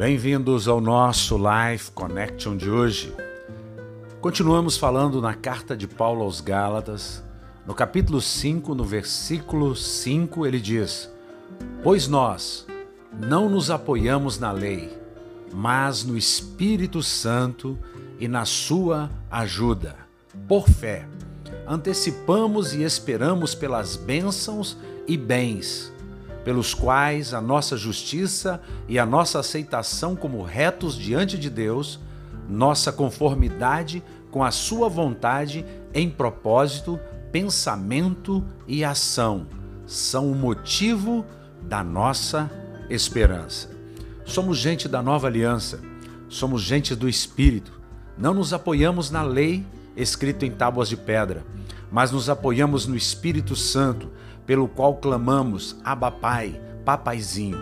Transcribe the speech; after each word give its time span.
Bem-vindos 0.00 0.66
ao 0.66 0.80
nosso 0.80 1.36
Life 1.36 1.90
Connection 1.90 2.56
de 2.56 2.70
hoje. 2.70 3.14
Continuamos 4.18 4.78
falando 4.78 5.20
na 5.20 5.34
carta 5.34 5.76
de 5.76 5.86
Paulo 5.86 6.22
aos 6.22 6.40
Gálatas. 6.40 7.22
No 7.66 7.74
capítulo 7.74 8.18
5, 8.18 8.74
no 8.74 8.82
versículo 8.82 9.76
5, 9.76 10.46
ele 10.46 10.58
diz: 10.58 11.12
Pois 11.82 12.08
nós 12.08 12.66
não 13.12 13.50
nos 13.50 13.70
apoiamos 13.70 14.38
na 14.38 14.50
lei, 14.50 14.90
mas 15.52 16.02
no 16.02 16.16
Espírito 16.16 17.02
Santo 17.02 17.78
e 18.18 18.26
na 18.26 18.46
sua 18.46 19.10
ajuda. 19.30 19.96
Por 20.48 20.66
fé, 20.66 21.06
antecipamos 21.68 22.72
e 22.72 22.82
esperamos 22.82 23.54
pelas 23.54 23.96
bênçãos 23.96 24.78
e 25.06 25.18
bens 25.18 25.92
pelos 26.44 26.74
quais 26.74 27.34
a 27.34 27.40
nossa 27.40 27.76
justiça 27.76 28.60
e 28.88 28.98
a 28.98 29.06
nossa 29.06 29.40
aceitação 29.40 30.16
como 30.16 30.42
retos 30.42 30.96
diante 30.96 31.38
de 31.38 31.50
Deus, 31.50 32.00
nossa 32.48 32.92
conformidade 32.92 34.02
com 34.30 34.42
a 34.42 34.50
Sua 34.50 34.88
vontade 34.88 35.64
em 35.92 36.08
propósito, 36.08 36.98
pensamento 37.30 38.44
e 38.66 38.84
ação 38.84 39.46
são 39.90 40.30
o 40.30 40.36
motivo 40.36 41.26
da 41.62 41.82
nossa 41.82 42.48
esperança. 42.88 43.68
Somos 44.24 44.56
gente 44.56 44.86
da 44.86 45.02
nova 45.02 45.26
aliança, 45.26 45.80
somos 46.28 46.62
gente 46.62 46.94
do 46.94 47.08
Espírito. 47.08 47.72
Não 48.16 48.32
nos 48.32 48.52
apoiamos 48.52 49.10
na 49.10 49.22
lei 49.22 49.66
escrita 49.96 50.46
em 50.46 50.50
tábuas 50.50 50.88
de 50.88 50.96
pedra, 50.96 51.44
mas 51.90 52.10
nos 52.10 52.28
apoiamos 52.28 52.86
no 52.86 52.96
Espírito 52.96 53.56
Santo 53.56 54.10
pelo 54.46 54.68
qual 54.68 54.96
clamamos, 54.96 55.76
Abba 55.84 56.10
Pai, 56.10 56.60
Papaizinho. 56.84 57.58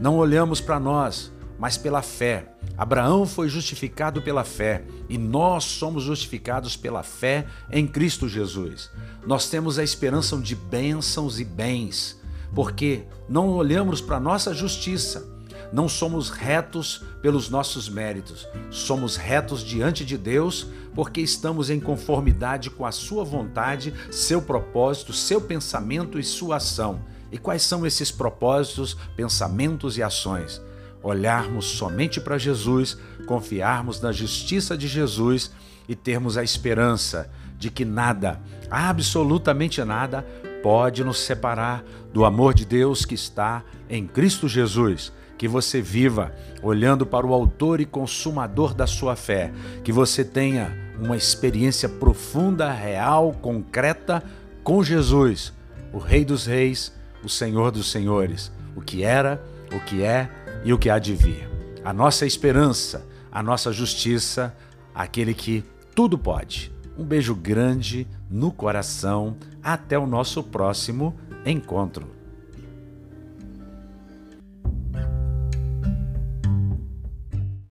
Não 0.00 0.16
olhamos 0.16 0.60
para 0.60 0.80
nós, 0.80 1.32
mas 1.58 1.76
pela 1.76 2.02
fé. 2.02 2.48
Abraão 2.76 3.26
foi 3.26 3.48
justificado 3.48 4.22
pela 4.22 4.44
fé 4.44 4.84
e 5.08 5.18
nós 5.18 5.64
somos 5.64 6.02
justificados 6.02 6.76
pela 6.76 7.02
fé 7.02 7.46
em 7.70 7.86
Cristo 7.86 8.28
Jesus. 8.28 8.90
Nós 9.26 9.48
temos 9.48 9.78
a 9.78 9.84
esperança 9.84 10.36
de 10.38 10.56
bênçãos 10.56 11.38
e 11.38 11.44
bens, 11.44 12.20
porque 12.54 13.04
não 13.28 13.48
olhamos 13.50 14.00
para 14.00 14.18
nossa 14.18 14.54
justiça, 14.54 15.31
não 15.72 15.88
somos 15.88 16.28
retos 16.28 17.02
pelos 17.22 17.48
nossos 17.48 17.88
méritos, 17.88 18.46
somos 18.70 19.16
retos 19.16 19.64
diante 19.64 20.04
de 20.04 20.18
Deus 20.18 20.66
porque 20.94 21.20
estamos 21.20 21.70
em 21.70 21.80
conformidade 21.80 22.68
com 22.70 22.84
a 22.84 22.92
Sua 22.92 23.24
vontade, 23.24 23.94
seu 24.10 24.42
propósito, 24.42 25.12
seu 25.12 25.40
pensamento 25.40 26.18
e 26.18 26.24
sua 26.24 26.56
ação. 26.56 27.00
E 27.30 27.38
quais 27.38 27.62
são 27.62 27.86
esses 27.86 28.10
propósitos, 28.10 28.94
pensamentos 29.16 29.96
e 29.96 30.02
ações? 30.02 30.60
Olharmos 31.02 31.64
somente 31.64 32.20
para 32.20 32.36
Jesus, 32.36 32.98
confiarmos 33.26 34.00
na 34.00 34.12
justiça 34.12 34.76
de 34.76 34.86
Jesus 34.86 35.50
e 35.88 35.96
termos 35.96 36.36
a 36.36 36.44
esperança 36.44 37.30
de 37.58 37.70
que 37.70 37.84
nada, 37.84 38.40
absolutamente 38.70 39.82
nada, 39.82 40.26
pode 40.62 41.02
nos 41.02 41.18
separar 41.18 41.84
do 42.12 42.24
amor 42.24 42.54
de 42.54 42.64
Deus 42.64 43.04
que 43.04 43.14
está 43.14 43.64
em 43.88 44.06
Cristo 44.06 44.48
Jesus 44.48 45.12
que 45.42 45.48
você 45.48 45.82
viva 45.82 46.32
olhando 46.62 47.04
para 47.04 47.26
o 47.26 47.34
Autor 47.34 47.80
e 47.80 47.84
Consumador 47.84 48.72
da 48.72 48.86
sua 48.86 49.16
fé, 49.16 49.52
que 49.82 49.90
você 49.90 50.24
tenha 50.24 50.72
uma 51.00 51.16
experiência 51.16 51.88
profunda, 51.88 52.70
real, 52.70 53.32
concreta 53.32 54.22
com 54.62 54.84
Jesus, 54.84 55.52
o 55.92 55.98
Rei 55.98 56.24
dos 56.24 56.46
Reis, 56.46 56.92
o 57.24 57.28
Senhor 57.28 57.72
dos 57.72 57.90
Senhores, 57.90 58.52
o 58.76 58.80
que 58.80 59.02
era, 59.02 59.42
o 59.74 59.80
que 59.80 60.04
é 60.04 60.30
e 60.64 60.72
o 60.72 60.78
que 60.78 60.88
há 60.88 61.00
de 61.00 61.12
vir. 61.12 61.50
A 61.84 61.92
nossa 61.92 62.24
esperança, 62.24 63.04
a 63.32 63.42
nossa 63.42 63.72
justiça, 63.72 64.56
aquele 64.94 65.34
que 65.34 65.64
tudo 65.92 66.16
pode. 66.16 66.72
Um 66.96 67.02
beijo 67.02 67.34
grande 67.34 68.06
no 68.32 68.50
coração. 68.50 69.36
Até 69.62 69.98
o 69.98 70.06
nosso 70.06 70.42
próximo 70.42 71.14
encontro. 71.44 72.21